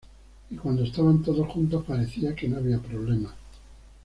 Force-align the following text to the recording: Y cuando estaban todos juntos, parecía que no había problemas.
Y 0.49 0.55
cuando 0.57 0.83
estaban 0.83 1.21
todos 1.21 1.47
juntos, 1.47 1.83
parecía 1.87 2.33
que 2.33 2.47
no 2.47 2.57
había 2.57 2.79
problemas. 2.81 3.35